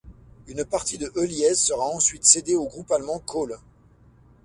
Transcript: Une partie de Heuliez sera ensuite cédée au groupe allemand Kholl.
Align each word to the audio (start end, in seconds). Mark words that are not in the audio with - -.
Une 0.47 0.65
partie 0.65 0.97
de 0.97 1.11
Heuliez 1.15 1.53
sera 1.53 1.85
ensuite 1.85 2.25
cédée 2.25 2.55
au 2.55 2.65
groupe 2.65 2.91
allemand 2.91 3.19
Kholl. 3.19 3.55